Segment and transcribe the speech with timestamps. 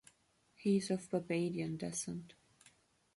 [0.55, 2.33] He is of Barbadian descent.